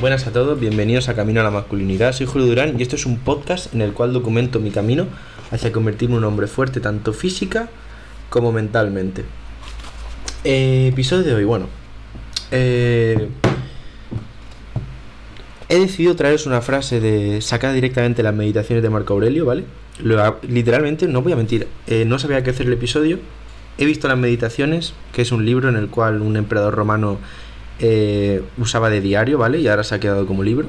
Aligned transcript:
Buenas 0.00 0.26
a 0.26 0.32
todos, 0.32 0.58
bienvenidos 0.58 1.10
a 1.10 1.14
Camino 1.14 1.42
a 1.42 1.44
la 1.44 1.50
Masculinidad. 1.50 2.14
Soy 2.14 2.24
Julio 2.24 2.46
Durán 2.46 2.80
y 2.80 2.82
esto 2.82 2.96
es 2.96 3.04
un 3.04 3.18
podcast 3.18 3.74
en 3.74 3.82
el 3.82 3.92
cual 3.92 4.14
documento 4.14 4.58
mi 4.58 4.70
camino 4.70 5.06
hacia 5.50 5.72
convertirme 5.72 6.14
en 6.14 6.20
un 6.20 6.24
hombre 6.24 6.46
fuerte 6.46 6.80
tanto 6.80 7.12
física 7.12 7.68
como 8.30 8.50
mentalmente. 8.50 9.26
Eh, 10.42 10.88
episodio 10.90 11.24
de 11.24 11.34
hoy, 11.34 11.44
bueno. 11.44 11.66
eh, 12.50 13.28
he 15.68 15.78
decidido 15.78 16.16
traeros 16.16 16.46
una 16.46 16.62
frase 16.62 16.98
de 16.98 17.42
sacada 17.42 17.74
directamente 17.74 18.22
las 18.22 18.34
meditaciones 18.34 18.82
de 18.82 18.88
Marco 18.88 19.12
Aurelio, 19.12 19.44
¿vale? 19.44 19.64
Literalmente, 20.48 21.08
no 21.08 21.20
voy 21.20 21.34
a 21.34 21.36
mentir, 21.36 21.68
eh, 21.86 22.06
no 22.06 22.18
sabía 22.18 22.42
qué 22.42 22.48
hacer 22.48 22.68
el 22.68 22.72
episodio. 22.72 23.18
He 23.76 23.84
visto 23.84 24.08
las 24.08 24.16
meditaciones, 24.16 24.94
que 25.12 25.20
es 25.20 25.30
un 25.30 25.44
libro 25.44 25.68
en 25.68 25.76
el 25.76 25.88
cual 25.90 26.22
un 26.22 26.38
emperador 26.38 26.74
romano 26.74 27.18
eh, 27.80 28.42
usaba 28.58 28.90
de 28.90 29.00
diario, 29.00 29.38
¿vale? 29.38 29.58
Y 29.58 29.68
ahora 29.68 29.84
se 29.84 29.94
ha 29.94 30.00
quedado 30.00 30.26
como 30.26 30.42
libro. 30.42 30.68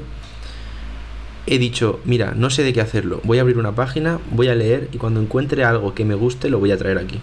He 1.46 1.58
dicho, 1.58 2.00
mira, 2.04 2.34
no 2.36 2.50
sé 2.50 2.62
de 2.62 2.72
qué 2.72 2.80
hacerlo. 2.80 3.20
Voy 3.24 3.38
a 3.38 3.42
abrir 3.42 3.58
una 3.58 3.74
página, 3.74 4.18
voy 4.30 4.48
a 4.48 4.54
leer 4.54 4.88
y 4.92 4.98
cuando 4.98 5.20
encuentre 5.20 5.64
algo 5.64 5.94
que 5.94 6.04
me 6.04 6.14
guste 6.14 6.50
lo 6.50 6.58
voy 6.58 6.72
a 6.72 6.78
traer 6.78 6.98
aquí. 6.98 7.18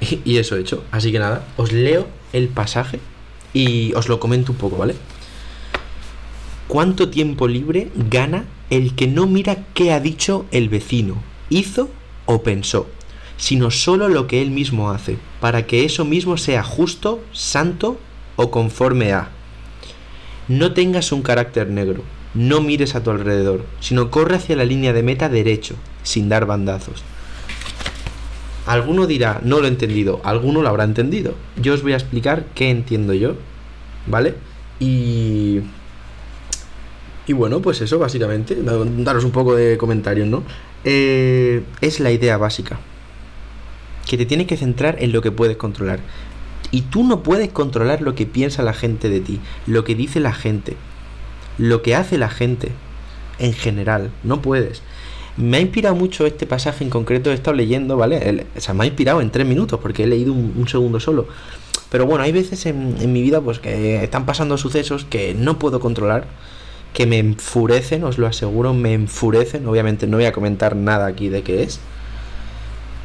Y 0.24 0.36
eso 0.36 0.56
he 0.56 0.60
hecho. 0.60 0.84
Así 0.90 1.12
que 1.12 1.18
nada, 1.18 1.46
os 1.56 1.72
leo 1.72 2.06
el 2.32 2.48
pasaje 2.48 3.00
y 3.52 3.92
os 3.94 4.08
lo 4.08 4.20
comento 4.20 4.52
un 4.52 4.58
poco, 4.58 4.76
¿vale? 4.76 4.94
¿Cuánto 6.66 7.08
tiempo 7.08 7.48
libre 7.48 7.90
gana 7.94 8.44
el 8.70 8.94
que 8.94 9.06
no 9.06 9.26
mira 9.26 9.64
qué 9.72 9.92
ha 9.92 10.00
dicho 10.00 10.44
el 10.50 10.68
vecino, 10.68 11.16
hizo 11.48 11.88
o 12.26 12.42
pensó, 12.42 12.86
sino 13.38 13.70
solo 13.70 14.08
lo 14.08 14.26
que 14.26 14.42
él 14.42 14.50
mismo 14.50 14.90
hace, 14.90 15.16
para 15.40 15.66
que 15.66 15.86
eso 15.86 16.04
mismo 16.04 16.36
sea 16.36 16.62
justo, 16.62 17.22
santo 17.32 17.98
o 18.38 18.50
conforme 18.50 19.12
a? 19.12 19.28
No 20.46 20.72
tengas 20.72 21.10
un 21.12 21.22
carácter 21.22 21.68
negro, 21.68 22.02
no 22.34 22.60
mires 22.62 22.94
a 22.94 23.02
tu 23.02 23.10
alrededor, 23.10 23.66
sino 23.80 24.10
corre 24.10 24.36
hacia 24.36 24.54
la 24.56 24.64
línea 24.64 24.92
de 24.92 25.02
meta 25.02 25.28
derecho, 25.28 25.74
sin 26.04 26.28
dar 26.28 26.46
bandazos. 26.46 27.02
Alguno 28.66 29.06
dirá, 29.06 29.40
no 29.42 29.60
lo 29.60 29.64
he 29.66 29.68
entendido, 29.68 30.20
alguno 30.24 30.62
lo 30.62 30.68
habrá 30.68 30.84
entendido. 30.84 31.34
Yo 31.60 31.74
os 31.74 31.82
voy 31.82 31.94
a 31.94 31.96
explicar 31.96 32.44
qué 32.54 32.70
entiendo 32.70 33.12
yo, 33.12 33.34
¿vale? 34.06 34.34
Y... 34.78 35.60
Y 37.26 37.32
bueno, 37.34 37.60
pues 37.60 37.80
eso 37.82 37.98
básicamente, 37.98 38.54
da- 38.62 38.78
daros 38.84 39.24
un 39.24 39.32
poco 39.32 39.54
de 39.54 39.76
comentarios, 39.76 40.28
¿no? 40.28 40.44
Eh, 40.84 41.62
es 41.80 42.00
la 42.00 42.10
idea 42.10 42.36
básica. 42.38 42.78
Que 44.08 44.16
te 44.16 44.24
tienes 44.26 44.46
que 44.46 44.56
centrar 44.56 44.96
en 45.02 45.12
lo 45.12 45.20
que 45.20 45.30
puedes 45.30 45.56
controlar. 45.58 46.00
Y 46.70 46.82
tú 46.82 47.04
no 47.04 47.22
puedes 47.22 47.48
controlar 47.48 48.02
lo 48.02 48.14
que 48.14 48.26
piensa 48.26 48.62
la 48.62 48.74
gente 48.74 49.08
de 49.08 49.20
ti, 49.20 49.40
lo 49.66 49.84
que 49.84 49.94
dice 49.94 50.20
la 50.20 50.32
gente, 50.32 50.76
lo 51.56 51.82
que 51.82 51.94
hace 51.94 52.18
la 52.18 52.28
gente 52.28 52.72
en 53.38 53.52
general. 53.52 54.10
No 54.22 54.42
puedes. 54.42 54.82
Me 55.36 55.58
ha 55.58 55.60
inspirado 55.60 55.94
mucho 55.94 56.26
este 56.26 56.46
pasaje 56.46 56.84
en 56.84 56.90
concreto, 56.90 57.30
he 57.30 57.34
estado 57.34 57.56
leyendo, 57.56 57.96
¿vale? 57.96 58.46
O 58.56 58.60
sea, 58.60 58.74
me 58.74 58.84
ha 58.84 58.86
inspirado 58.86 59.20
en 59.20 59.30
tres 59.30 59.46
minutos 59.46 59.78
porque 59.80 60.04
he 60.04 60.06
leído 60.06 60.32
un, 60.32 60.52
un 60.56 60.68
segundo 60.68 61.00
solo. 61.00 61.28
Pero 61.90 62.06
bueno, 62.06 62.24
hay 62.24 62.32
veces 62.32 62.66
en, 62.66 62.96
en 63.00 63.12
mi 63.12 63.22
vida 63.22 63.40
pues 63.40 63.60
que 63.60 64.02
están 64.02 64.26
pasando 64.26 64.58
sucesos 64.58 65.04
que 65.04 65.34
no 65.34 65.58
puedo 65.58 65.80
controlar, 65.80 66.26
que 66.92 67.06
me 67.06 67.18
enfurecen, 67.18 68.04
os 68.04 68.18
lo 68.18 68.26
aseguro, 68.26 68.74
me 68.74 68.92
enfurecen. 68.92 69.66
Obviamente 69.66 70.06
no 70.06 70.18
voy 70.18 70.26
a 70.26 70.32
comentar 70.32 70.76
nada 70.76 71.06
aquí 71.06 71.28
de 71.28 71.42
qué 71.42 71.62
es. 71.62 71.80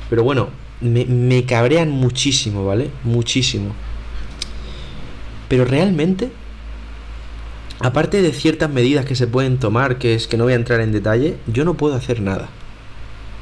Pero 0.10 0.23
bueno, 0.23 0.50
me, 0.84 1.06
me 1.06 1.45
cabrean 1.45 1.89
muchísimo, 1.89 2.66
¿vale? 2.66 2.92
Muchísimo. 3.03 3.73
Pero 5.48 5.66
realmente, 5.66 6.32
aparte 7.80 8.21
de 8.21 8.32
ciertas 8.32 8.70
medidas 8.70 9.05
que 9.05 9.16
se 9.16 9.27
pueden 9.27 9.58
tomar, 9.60 9.98
que 9.98 10.16
es 10.16 10.27
que 10.27 10.38
no 10.38 10.45
voy 10.45 10.54
a 10.54 10.55
entrar 10.58 10.80
en 10.82 10.92
detalle, 10.92 11.38
yo 11.48 11.66
no 11.66 11.76
puedo 11.76 11.95
hacer 11.95 12.21
nada. 12.21 12.49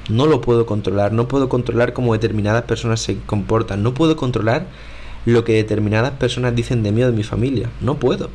No 0.09 0.25
lo 0.25 0.41
puedo 0.41 0.66
controlar, 0.66 1.13
no 1.13 1.28
puedo 1.28 1.47
controlar 1.47 1.94
cómo 1.94 2.13
determinadas 2.13 2.63
personas 2.63 3.02
se 3.02 3.18
comportan, 3.19 3.84
no 3.84 3.94
puedo 3.94 4.16
controlar 4.16 4.68
lo 5.25 5.44
que 5.44 5.53
determinadas 5.53 6.12
personas 6.12 6.56
dicen 6.56 6.84
de 6.84 6.91
mí 6.91 7.03
o 7.03 7.08
de 7.08 7.16
mi 7.16 7.23
familia, 7.23 7.69
no 7.79 7.97
puedo. 7.97 8.29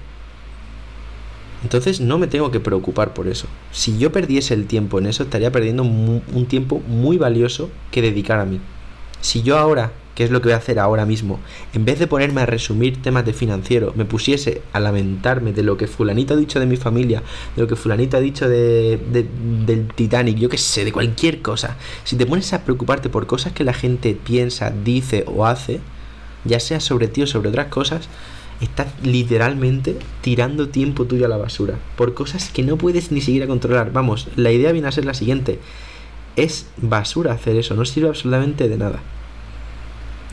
Entonces 1.62 2.00
no 2.00 2.18
me 2.18 2.28
tengo 2.28 2.50
que 2.50 2.60
preocupar 2.60 3.12
por 3.12 3.26
eso. 3.26 3.48
Si 3.72 3.98
yo 3.98 4.12
perdiese 4.12 4.54
el 4.54 4.66
tiempo 4.66 4.98
en 4.98 5.06
eso, 5.06 5.24
estaría 5.24 5.50
perdiendo 5.50 5.82
un 5.82 6.46
tiempo 6.48 6.80
muy 6.86 7.18
valioso 7.18 7.70
que 7.90 8.02
dedicar 8.02 8.38
a 8.38 8.44
mí. 8.44 8.60
Si 9.20 9.42
yo 9.42 9.58
ahora, 9.58 9.92
que 10.14 10.24
es 10.24 10.30
lo 10.30 10.40
que 10.40 10.48
voy 10.48 10.54
a 10.54 10.58
hacer 10.58 10.78
ahora 10.78 11.04
mismo, 11.04 11.40
en 11.74 11.84
vez 11.84 11.98
de 11.98 12.06
ponerme 12.06 12.40
a 12.40 12.46
resumir 12.46 13.02
temas 13.02 13.26
de 13.26 13.32
financiero, 13.34 13.92
me 13.96 14.04
pusiese 14.04 14.62
a 14.72 14.80
lamentarme 14.80 15.52
de 15.52 15.62
lo 15.62 15.76
que 15.76 15.86
fulanito 15.86 16.34
ha 16.34 16.36
dicho 16.38 16.58
de 16.60 16.66
mi 16.66 16.76
familia, 16.76 17.22
de 17.54 17.62
lo 17.62 17.68
que 17.68 17.76
fulanito 17.76 18.16
ha 18.16 18.20
dicho 18.20 18.48
de, 18.48 18.98
de- 19.12 19.26
del 19.66 19.88
Titanic, 19.88 20.38
yo 20.38 20.48
qué 20.48 20.58
sé, 20.58 20.84
de 20.84 20.92
cualquier 20.92 21.42
cosa. 21.42 21.76
Si 22.04 22.16
te 22.16 22.24
pones 22.24 22.52
a 22.52 22.64
preocuparte 22.64 23.08
por 23.10 23.26
cosas 23.26 23.52
que 23.52 23.64
la 23.64 23.74
gente 23.74 24.14
piensa, 24.22 24.70
dice 24.84 25.24
o 25.26 25.44
hace, 25.44 25.80
ya 26.44 26.60
sea 26.60 26.80
sobre 26.80 27.08
ti 27.08 27.22
o 27.22 27.26
sobre 27.26 27.48
otras 27.50 27.66
cosas, 27.66 28.08
estás 28.60 28.86
literalmente 29.02 29.98
tirando 30.22 30.70
tiempo 30.70 31.04
tuyo 31.04 31.26
a 31.26 31.28
la 31.28 31.36
basura 31.36 31.74
por 31.96 32.14
cosas 32.14 32.48
que 32.48 32.62
no 32.62 32.78
puedes 32.78 33.12
ni 33.12 33.20
siquiera 33.20 33.46
controlar. 33.46 33.92
Vamos, 33.92 34.28
la 34.36 34.50
idea 34.50 34.72
viene 34.72 34.88
a 34.88 34.92
ser 34.92 35.04
la 35.04 35.12
siguiente. 35.12 35.58
Es 36.36 36.66
basura 36.76 37.32
hacer 37.32 37.56
eso, 37.56 37.74
no 37.74 37.84
sirve 37.84 38.08
absolutamente 38.08 38.68
de 38.68 38.76
nada. 38.76 39.00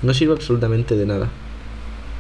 No 0.02 0.14
sirve 0.14 0.34
absolutamente 0.34 0.96
de 0.96 1.06
nada. 1.06 1.30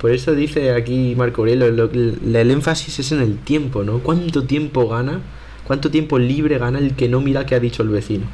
Por 0.01 0.11
eso 0.11 0.33
dice 0.33 0.73
aquí 0.73 1.15
Marco 1.17 1.41
Aurelio, 1.41 1.67
el, 1.67 2.35
el 2.35 2.51
énfasis 2.51 2.99
es 2.99 3.11
en 3.11 3.21
el 3.21 3.37
tiempo, 3.37 3.83
¿no? 3.83 3.99
¿Cuánto 3.99 4.43
tiempo 4.43 4.87
gana? 4.87 5.21
¿Cuánto 5.65 5.91
tiempo 5.91 6.19
libre 6.19 6.57
gana 6.57 6.79
el 6.79 6.95
que 6.95 7.07
no 7.07 7.21
mira 7.21 7.45
qué 7.45 7.55
ha 7.55 7.59
dicho 7.59 7.83
el 7.83 7.89
vecino? 7.89 8.25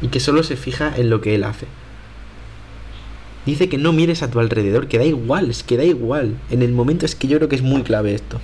Y 0.00 0.08
que 0.08 0.18
solo 0.18 0.42
se 0.42 0.56
fija 0.56 0.92
en 0.96 1.10
lo 1.10 1.20
que 1.20 1.34
él 1.34 1.44
hace. 1.44 1.66
Dice 3.46 3.68
que 3.68 3.78
no 3.78 3.92
mires 3.92 4.22
a 4.22 4.30
tu 4.30 4.38
alrededor, 4.38 4.86
que 4.86 4.98
da 4.98 5.04
igual, 5.04 5.50
es 5.50 5.62
que 5.62 5.76
da 5.76 5.84
igual. 5.84 6.36
En 6.50 6.62
el 6.62 6.72
momento 6.72 7.06
es 7.06 7.14
que 7.14 7.28
yo 7.28 7.38
creo 7.38 7.48
que 7.48 7.56
es 7.56 7.62
muy 7.62 7.82
clave 7.82 8.14
esto. 8.14 8.40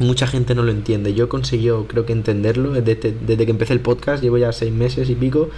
Mucha 0.00 0.26
gente 0.26 0.54
no 0.54 0.62
lo 0.62 0.70
entiende. 0.72 1.14
Yo 1.14 1.24
he 1.24 1.28
conseguido, 1.28 1.86
creo 1.86 2.06
que 2.06 2.12
entenderlo 2.12 2.72
desde, 2.72 3.12
desde 3.12 3.44
que 3.44 3.50
empecé 3.50 3.72
el 3.74 3.80
podcast, 3.80 4.22
llevo 4.22 4.38
ya 4.38 4.52
seis 4.52 4.72
meses 4.72 5.10
y 5.10 5.14
pico. 5.14 5.50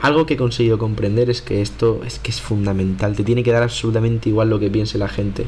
Algo 0.00 0.26
que 0.26 0.34
he 0.34 0.36
conseguido 0.36 0.78
comprender 0.78 1.28
es 1.28 1.42
que 1.42 1.60
esto 1.60 2.00
es 2.06 2.18
que 2.20 2.30
es 2.30 2.40
fundamental. 2.40 3.16
Te 3.16 3.24
tiene 3.24 3.42
que 3.42 3.50
dar 3.50 3.62
absolutamente 3.64 4.28
igual 4.28 4.50
lo 4.50 4.60
que 4.60 4.70
piense 4.70 4.96
la 4.98 5.08
gente. 5.08 5.46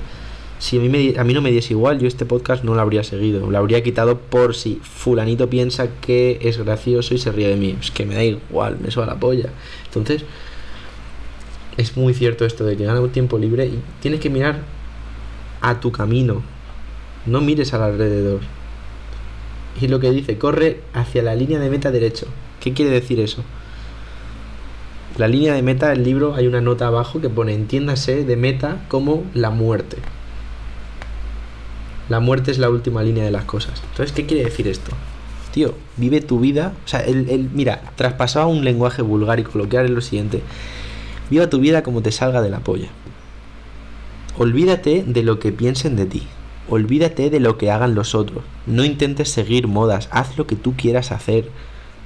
Si 0.58 0.76
a 0.76 0.80
mí, 0.80 0.88
me- 0.88 1.14
a 1.18 1.24
mí 1.24 1.32
no 1.34 1.40
me 1.40 1.50
diese 1.52 1.72
igual, 1.72 2.00
yo 2.00 2.08
este 2.08 2.26
podcast 2.26 2.64
no 2.64 2.74
lo 2.74 2.80
habría 2.80 3.04
seguido. 3.04 3.48
Lo 3.50 3.58
habría 3.58 3.82
quitado 3.82 4.18
por 4.18 4.54
si 4.56 4.80
fulanito 4.82 5.48
piensa 5.48 5.88
que 6.00 6.38
es 6.42 6.58
gracioso 6.58 7.14
y 7.14 7.18
se 7.18 7.30
ríe 7.32 7.48
de 7.48 7.56
mí. 7.56 7.76
Es 7.80 7.90
que 7.90 8.04
me 8.04 8.14
da 8.14 8.24
igual, 8.24 8.78
me 8.80 8.90
suena 8.90 9.12
la 9.14 9.20
polla. 9.20 9.50
Entonces, 9.86 10.24
es 11.76 11.96
muy 11.96 12.12
cierto 12.12 12.44
esto 12.44 12.64
de 12.64 12.76
que 12.76 12.84
gana 12.84 13.00
un 13.00 13.10
tiempo 13.10 13.38
libre 13.38 13.66
y 13.66 13.78
tienes 14.00 14.20
que 14.20 14.28
mirar 14.30 14.62
a 15.60 15.80
tu 15.80 15.92
camino. 15.92 16.42
No 17.26 17.41
mires 17.41 17.75
al 17.75 17.82
alrededor. 17.82 18.41
Y 19.81 19.88
lo 19.88 20.00
que 20.00 20.10
dice, 20.10 20.38
corre 20.38 20.81
hacia 20.92 21.22
la 21.22 21.34
línea 21.34 21.58
de 21.58 21.70
meta 21.70 21.91
derecho. 21.91 22.26
¿Qué 22.60 22.72
quiere 22.72 22.91
decir 22.91 23.20
eso? 23.20 23.42
La 25.16 25.28
línea 25.28 25.54
de 25.54 25.62
meta 25.62 25.91
del 25.91 26.04
libro 26.04 26.34
hay 26.34 26.47
una 26.47 26.60
nota 26.60 26.86
abajo 26.86 27.20
que 27.20 27.28
pone 27.28 27.53
entiéndase 27.53 28.25
de 28.25 28.36
meta 28.36 28.84
como 28.88 29.25
la 29.34 29.50
muerte. 29.50 29.97
La 32.09 32.20
muerte 32.20 32.50
es 32.50 32.59
la 32.59 32.70
última 32.70 33.03
línea 33.03 33.25
de 33.25 33.30
las 33.30 33.44
cosas. 33.44 33.82
Entonces, 33.91 34.12
¿qué 34.12 34.26
quiere 34.26 34.44
decir 34.44 34.66
esto? 34.66 34.92
Tío, 35.53 35.75
vive 35.97 36.20
tu 36.20 36.41
vida. 36.41 36.72
O 36.84 36.89
sea, 36.89 37.00
el, 37.00 37.50
mira, 37.53 37.83
traspasado 37.97 38.47
a 38.47 38.48
un 38.48 38.65
lenguaje 38.65 39.03
vulgar 39.03 39.41
y 39.41 39.44
coloquial 39.44 39.84
es 39.84 39.91
lo 39.91 40.00
siguiente. 40.00 40.42
Viva 41.30 41.48
tu 41.48 41.60
vida 41.60 41.83
como 41.83 42.03
te 42.03 42.12
salga 42.12 42.42
de 42.42 42.50
la 42.50 42.60
polla. 42.60 42.89
Olvídate 44.39 45.04
de 45.06 45.22
lo 45.22 45.39
que 45.39 45.53
piensen 45.53 45.97
de 45.97 46.06
ti. 46.06 46.27
Olvídate 46.70 47.30
de 47.30 47.40
lo 47.40 47.58
que 47.58 47.72
hagan 47.72 47.96
los 47.96 48.14
otros. 48.14 48.44
No 48.64 48.84
intentes 48.84 49.28
seguir 49.28 49.66
modas. 49.66 50.08
Haz 50.12 50.38
lo 50.38 50.46
que 50.46 50.54
tú 50.54 50.74
quieras 50.76 51.10
hacer. 51.10 51.50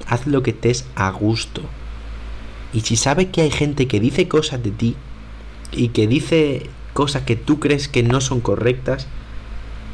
Haz 0.06 0.26
lo 0.26 0.42
que 0.42 0.54
te 0.54 0.70
es 0.70 0.86
a 0.94 1.10
gusto. 1.10 1.60
Y 2.72 2.80
si 2.80 2.96
sabes 2.96 3.26
que 3.26 3.42
hay 3.42 3.50
gente 3.50 3.86
que 3.86 4.00
dice 4.00 4.26
cosas 4.26 4.62
de 4.62 4.70
ti 4.70 4.96
y 5.70 5.88
que 5.88 6.06
dice 6.06 6.70
cosas 6.94 7.24
que 7.24 7.36
tú 7.36 7.60
crees 7.60 7.88
que 7.88 8.02
no 8.02 8.22
son 8.22 8.40
correctas, 8.40 9.06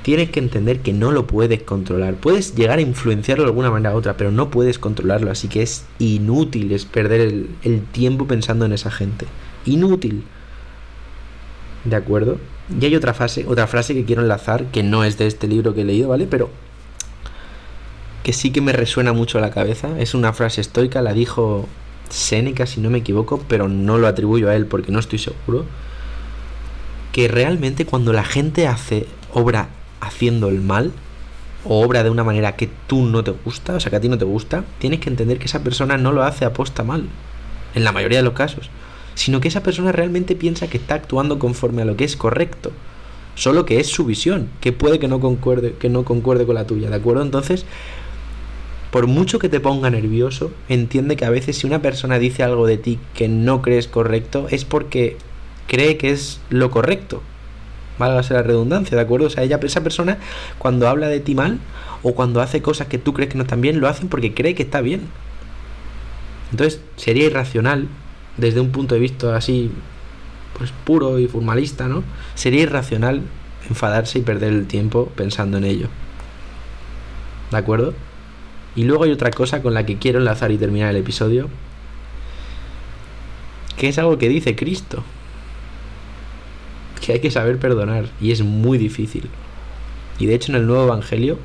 tienes 0.03 0.31
que 0.31 0.39
entender 0.39 0.81
que 0.81 0.93
no 0.93 1.11
lo 1.11 1.27
puedes 1.27 1.65
controlar. 1.65 2.15
Puedes 2.15 2.55
llegar 2.55 2.79
a 2.79 2.83
influenciarlo 2.83 3.43
de 3.43 3.51
alguna 3.51 3.73
manera 3.73 3.93
u 3.93 3.99
otra, 3.99 4.17
pero 4.17 4.31
no 4.31 4.51
puedes 4.51 4.79
controlarlo. 4.79 5.33
Así 5.33 5.49
que 5.49 5.63
es 5.63 5.85
inútil 5.99 6.71
es 6.71 6.85
perder 6.85 7.21
el, 7.23 7.51
el 7.65 7.83
tiempo 7.83 8.29
pensando 8.29 8.67
en 8.67 8.73
esa 8.73 8.93
gente. 8.93 9.27
Inútil. 9.67 10.23
¿De 11.85 11.97
acuerdo? 11.97 12.39
Y 12.79 12.85
hay 12.85 12.95
otra 12.95 13.15
frase, 13.15 13.47
otra 13.49 13.67
frase 13.67 13.95
que 13.95 14.05
quiero 14.05 14.23
enlazar, 14.23 14.67
que 14.67 14.83
no 14.83 15.05
es 15.05 15.19
de 15.19 15.27
este 15.27 15.49
libro 15.49 15.75
que 15.75 15.83
he 15.83 15.85
leído, 15.85 16.09
¿vale? 16.09 16.27
Pero 16.27 16.51
que 18.23 18.33
sí 18.33 18.51
que 18.51 18.61
me 18.61 18.73
resuena 18.73 19.13
mucho 19.13 19.39
a 19.39 19.41
la 19.41 19.51
cabeza. 19.51 19.99
Es 19.99 20.15
una 20.15 20.33
frase 20.33 20.61
estoica, 20.61 21.01
la 21.03 21.15
dijo 21.15 21.67
Séneca, 22.11 22.67
si 22.67 22.81
no 22.81 22.91
me 22.91 22.99
equivoco, 22.99 23.43
pero 23.49 23.69
no 23.69 23.99
lo 23.99 24.07
atribuyo 24.07 24.51
a 24.51 24.55
él 24.55 24.67
porque 24.67 24.93
no 24.93 24.99
estoy 24.99 25.19
seguro. 25.19 25.65
Que 27.13 27.29
realmente 27.29 27.87
cuando 27.87 28.13
la 28.13 28.25
gente 28.25 28.67
hace 28.67 29.07
obra 29.33 29.69
haciendo 30.01 30.49
el 30.49 30.61
mal, 30.61 30.93
o 31.65 31.85
obra 31.85 32.03
de 32.03 32.11
una 32.11 32.25
manera 32.25 32.57
que 32.57 32.71
tú 32.87 33.05
no 33.05 33.23
te 33.23 33.33
gusta, 33.33 33.75
o 33.75 33.81
sea, 33.81 33.91
que 33.91 33.97
a 33.97 34.01
ti 34.01 34.09
no 34.09 34.19
te 34.19 34.25
gusta, 34.25 34.65
tienes 34.79 35.01
que 35.01 35.11
entender 35.11 35.39
que 35.39 35.45
esa 35.45 35.63
persona 35.63 35.99
no 35.99 36.13
lo 36.13 36.23
hace 36.23 36.45
aposta 36.45 36.85
mal, 36.85 37.05
en 37.75 37.85
la 37.85 37.93
mayoría 37.93 38.19
de 38.19 38.25
los 38.25 38.35
casos, 38.35 38.71
sino 39.21 39.39
que 39.43 39.49
esa 39.49 39.63
persona 39.63 39.93
realmente 39.93 40.35
piensa 40.35 40.69
que 40.69 40.79
está 40.79 40.95
actuando 40.95 41.39
conforme 41.39 41.83
a 41.83 41.85
lo 41.85 41.95
que 41.95 42.05
es 42.05 42.17
correcto, 42.17 42.73
solo 43.35 43.67
que 43.67 43.79
es 43.79 43.87
su 43.87 44.07
visión, 44.07 44.49
que 44.63 44.73
puede 44.73 44.99
que 44.99 45.09
no 45.09 45.21
concuerde, 45.21 45.75
que 45.79 45.91
no 45.91 46.07
concuerde 46.07 46.47
con 46.47 46.55
la 46.55 46.67
tuya, 46.67 46.89
¿de 46.89 46.97
acuerdo? 46.97 47.21
Entonces, 47.21 47.67
por 48.91 49.09
mucho 49.09 49.39
que 49.39 49.51
te 49.51 49.61
ponga 49.61 49.91
nervioso, 49.91 50.51
entiende 50.71 51.17
que 51.17 51.27
a 51.27 51.31
veces 51.31 51.59
si 51.59 51.67
una 51.67 51.83
persona 51.83 52.19
dice 52.19 52.45
algo 52.45 52.67
de 52.67 52.79
ti 52.79 52.99
que 53.13 53.29
no 53.29 53.61
crees 53.61 53.89
correcto, 53.89 54.47
es 54.49 54.65
porque 54.65 55.19
cree 55.67 55.99
que 55.99 56.13
es 56.13 56.41
lo 56.49 56.71
correcto. 56.71 57.21
Válgase 57.99 58.33
la 58.33 58.43
redundancia, 58.43 58.97
¿de 58.97 59.03
acuerdo? 59.03 59.27
O 59.27 59.31
sea, 59.31 59.45
ella, 59.45 59.61
esa 59.63 59.83
persona, 59.83 60.17
cuando 60.59 60.89
habla 60.89 61.09
de 61.09 61.21
ti 61.21 61.35
mal 61.35 61.59
o 62.03 62.15
cuando 62.15 62.41
hace 62.41 62.63
cosas 62.63 62.87
que 62.87 62.97
tú 62.97 63.13
crees 63.13 63.29
que 63.29 63.37
no 63.37 63.43
están 63.43 63.61
bien, 63.61 63.81
lo 63.81 63.89
hacen 63.89 64.09
porque 64.09 64.33
cree 64.33 64.55
que 64.55 64.63
está 64.63 64.81
bien. 64.81 65.03
Entonces, 66.53 66.81
sería 66.97 67.27
irracional, 67.27 67.87
desde 68.37 68.61
un 68.61 68.71
punto 68.71 68.95
de 68.95 69.01
vista 69.01 69.37
así, 69.37 69.71
pues 70.57 70.73
puro 70.85 71.19
y 71.19 71.27
formalista, 71.27 71.89
¿no? 71.89 72.03
Sería 72.35 72.63
irracional 72.63 73.23
enfadarse 73.69 74.19
y 74.19 74.23
perder 74.23 74.53
el 74.53 74.67
tiempo 74.67 75.07
pensando 75.17 75.59
en 75.59 75.65
ello. 75.65 75.89
¿De 77.51 77.57
acuerdo? 77.57 77.95
Y 78.77 78.85
luego 78.85 79.05
hay 79.05 79.13
otra 79.13 79.31
cosa 79.31 79.63
con 79.63 79.75
la 79.75 79.85
que 79.85 79.99
quiero 79.99 80.19
enlazar 80.19 80.53
y 80.53 80.59
terminar 80.59 80.91
el 80.91 80.97
episodio, 80.97 81.49
que 83.77 83.89
es 83.89 83.99
algo 83.99 84.19
que 84.19 84.29
dice 84.29 84.55
Cristo, 84.55 85.03
que 87.01 87.13
hay 87.15 87.21
que 87.21 87.31
saber 87.31 87.59
perdonar 87.59 88.11
y 88.21 88.31
es 88.31 88.43
muy 88.43 88.79
difícil. 88.79 89.29
Y 90.19 90.27
de 90.27 90.35
hecho 90.35 90.53
en 90.53 90.57
el 90.57 90.67
nuevo 90.67 90.85
Evangelio, 90.85 91.39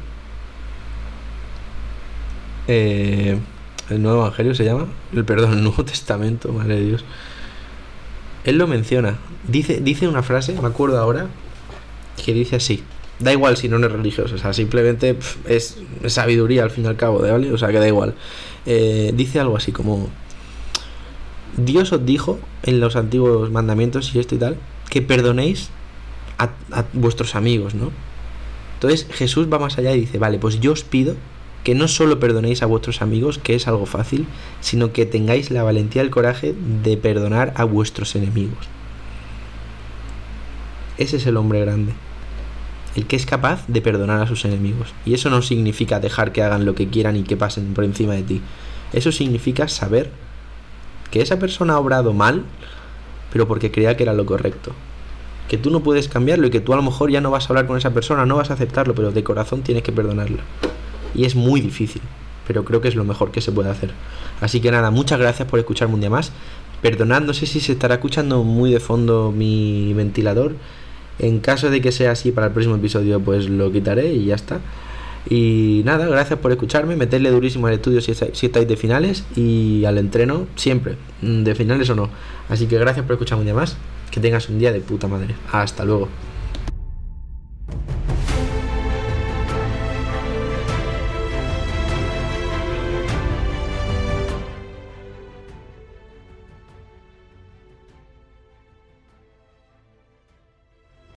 eh, 2.68 3.38
el 3.90 4.02
nuevo 4.02 4.22
Evangelio 4.22 4.56
se 4.56 4.66
llama, 4.66 4.88
el 5.14 5.26
perdón, 5.26 5.54
el 5.54 5.64
Nuevo 5.64 5.86
Testamento, 5.86 6.52
madre 6.52 6.76
de 6.76 6.86
Dios. 6.86 7.06
Él 8.44 8.58
lo 8.58 8.68
menciona, 8.68 9.18
dice, 9.48 9.80
dice 9.82 10.08
una 10.08 10.24
frase, 10.24 10.54
me 10.60 10.68
acuerdo 10.68 11.00
ahora, 11.00 11.28
que 12.24 12.34
dice 12.34 12.56
así, 12.58 12.84
Da 13.18 13.32
igual 13.32 13.56
si 13.56 13.70
no 13.70 13.78
es 13.78 13.92
religioso, 13.92 14.36
o 14.36 14.38
sea, 14.38 14.52
simplemente 14.52 15.18
es, 15.48 15.78
sabiduría 16.08 16.64
al 16.64 16.72
fin 16.72 16.84
y 16.84 16.88
al 16.88 16.98
cabo, 16.98 17.20
¿vale? 17.20 17.52
O 17.54 17.58
sea, 17.58 17.70
que 17.70 17.80
da 17.80 17.88
igual. 17.88 18.14
Eh, 18.66 19.14
dice 19.16 19.40
algo 19.40 19.56
así 19.56 19.72
como: 19.72 20.10
Dios 21.56 21.94
os 21.94 22.06
dijo 22.06 22.40
en 22.64 22.82
los 22.82 22.98
antiguos 22.98 23.52
mandamientos 23.52 24.14
y 24.14 24.20
esto 24.20 24.36
y 24.36 24.38
tal, 24.38 24.58
que 24.90 25.02
perdonéis 25.02 25.70
a, 26.38 26.50
a 26.72 26.86
vuestros 26.92 27.36
amigos, 27.36 27.74
¿no? 27.74 27.92
Entonces 28.74 29.08
Jesús 29.10 29.48
va 29.52 29.60
más 29.60 29.78
allá 29.78 29.96
y 29.96 30.02
dice: 30.02 30.18
Vale, 30.20 30.38
pues 30.38 30.60
yo 30.60 30.74
os 30.74 30.84
pido 30.84 31.16
que 31.66 31.76
no 31.76 31.90
solo 31.90 32.22
perdonéis 32.22 32.64
a 32.64 32.68
vuestros 32.68 33.02
amigos, 33.02 33.38
que 33.38 33.56
es 33.56 33.68
algo 33.68 33.86
fácil, 33.86 34.26
sino 34.62 34.94
que 34.94 35.06
tengáis 35.06 35.52
la 35.52 35.64
valentía 35.64 36.02
y 36.02 36.06
el 36.06 36.12
coraje 36.12 36.56
de 36.84 36.96
perdonar 36.96 37.54
a 37.58 37.66
vuestros 37.66 38.16
enemigos. 38.16 38.70
Ese 40.98 41.18
es 41.18 41.28
el 41.28 41.36
hombre 41.36 41.60
grande 41.60 41.92
el 42.96 43.06
que 43.08 43.16
es 43.16 43.26
capaz 43.26 43.66
de 43.68 43.82
perdonar 43.82 44.22
a 44.22 44.28
sus 44.28 44.46
enemigos. 44.46 44.94
Y 45.06 45.14
eso 45.14 45.30
no 45.30 45.42
significa 45.42 46.00
dejar 46.00 46.32
que 46.32 46.44
hagan 46.44 46.66
lo 46.66 46.76
que 46.76 46.88
quieran 46.88 47.18
y 47.18 47.24
que 47.24 47.38
pasen 47.38 47.74
por 47.74 47.84
encima 47.84 48.14
de 48.14 48.24
ti. 48.24 48.42
Eso 48.94 49.12
significa 49.12 49.68
saber 49.68 50.12
que 51.12 51.22
esa 51.22 51.38
persona 51.38 51.74
ha 51.74 51.80
obrado 51.80 52.14
mal, 52.14 52.46
pero 53.32 53.48
porque 53.48 53.72
creía 53.72 53.98
que 53.98 54.04
era 54.04 54.14
lo 54.14 54.26
correcto. 54.26 54.72
Que 55.50 55.58
tú 55.58 55.70
no 55.70 55.82
puedes 55.82 56.08
cambiarlo 56.08 56.48
y 56.48 56.52
que 56.52 56.62
tú 56.62 56.74
a 56.74 56.78
lo 56.78 56.84
mejor 56.84 57.12
ya 57.12 57.22
no 57.22 57.32
vas 57.32 57.46
a 57.46 57.50
hablar 57.50 57.68
con 57.68 57.78
esa 57.78 57.94
persona, 57.94 58.26
no 58.26 58.38
vas 58.38 58.50
a 58.50 58.54
aceptarlo, 58.54 58.96
pero 58.96 59.12
de 59.12 59.24
corazón 59.24 59.62
tienes 59.62 59.84
que 59.84 59.92
perdonarlo. 59.92 60.40
Y 61.16 61.26
es 61.26 61.36
muy 61.36 61.62
difícil, 61.62 62.02
pero 62.48 62.66
creo 62.66 62.82
que 62.82 62.88
es 62.88 62.96
lo 62.96 63.04
mejor 63.04 63.32
que 63.32 63.42
se 63.42 63.52
puede 63.52 63.70
hacer. 63.70 63.92
Así 64.42 64.60
que 64.60 64.72
nada, 64.72 64.92
muchas 64.92 65.20
gracias 65.20 65.48
por 65.48 65.60
escucharme 65.60 65.94
un 65.94 66.02
día 66.02 66.10
más. 66.10 66.32
Perdonad, 66.82 67.32
si 67.34 67.46
se 67.46 67.72
estará 67.72 67.96
escuchando 67.96 68.44
muy 68.44 68.72
de 68.72 68.80
fondo 68.80 69.32
mi 69.32 69.94
ventilador 69.94 70.56
en 71.20 71.40
caso 71.40 71.70
de 71.70 71.82
que 71.82 71.92
sea 71.92 72.12
así 72.12 72.32
para 72.32 72.48
el 72.48 72.54
próximo 72.54 72.76
episodio, 72.76 73.20
pues 73.20 73.50
lo 73.50 73.72
quitaré 73.72 74.14
y 74.14 74.26
ya 74.26 74.36
está. 74.36 74.60
Y 75.28 75.82
nada, 75.86 76.08
gracias 76.08 76.40
por 76.40 76.52
escucharme, 76.52 76.96
meterle 76.96 77.32
durísimo 77.32 77.68
al 77.68 77.74
estudio 77.74 78.02
si, 78.02 78.12
estáis 78.12 78.68
de 78.68 78.78
finales 78.78 79.24
y 79.36 79.84
al 79.86 79.98
entreno 79.98 80.46
siempre, 80.56 80.98
mm, 81.22 81.44
de 81.44 81.56
finales 81.56 81.90
o 81.90 81.96
no. 81.96 82.10
Así 82.50 82.68
que 82.68 82.78
gracias 82.78 83.06
por 83.06 83.14
escucharme 83.14 83.42
un 83.42 83.46
día 83.46 83.56
más, 83.56 83.78
que 84.12 84.20
tengas 84.20 84.50
un 84.50 84.60
día 84.60 84.72
de 84.72 84.82
puta 84.82 85.08
madre. 85.08 85.36
Hasta 85.52 85.84
luego. 85.84 86.10